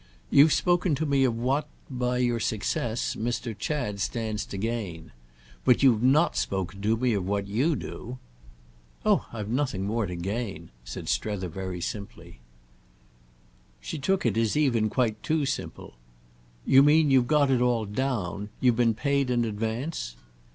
[0.31, 3.55] "You've spoken to me of what—by your success—Mr.
[3.59, 5.11] Chad stands to gain.
[5.63, 8.17] But you've not spoken to me of what you do."
[9.05, 12.39] "Oh I've nothing more to gain," said Strether very simply.
[13.79, 15.93] She took it as even quite too simple.
[16.65, 18.49] "You mean you've got it all 'down'?
[18.59, 20.15] You've been paid in advance?"